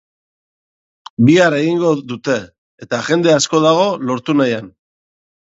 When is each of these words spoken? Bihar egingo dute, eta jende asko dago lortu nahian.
Bihar 1.27 1.57
egingo 1.57 1.91
dute, 2.13 2.39
eta 2.87 3.03
jende 3.11 3.37
asko 3.37 3.63
dago 3.67 3.87
lortu 4.11 4.39
nahian. 4.41 4.73